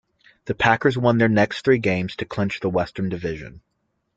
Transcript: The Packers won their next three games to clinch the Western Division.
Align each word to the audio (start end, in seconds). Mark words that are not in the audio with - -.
The 0.45 0.55
Packers 0.55 0.97
won 0.97 1.19
their 1.19 1.29
next 1.29 1.63
three 1.63 1.77
games 1.77 2.15
to 2.15 2.25
clinch 2.25 2.59
the 2.59 2.69
Western 2.71 3.07
Division. 3.09 3.61